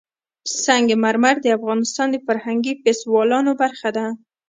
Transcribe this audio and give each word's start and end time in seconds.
سنگ 0.63 0.87
مرمر 1.03 1.35
د 1.41 1.47
افغانستان 1.57 2.07
د 2.11 2.17
فرهنګي 2.25 2.73
فستیوالونو 2.81 3.51
برخه 3.61 3.89
ده. 3.97 4.05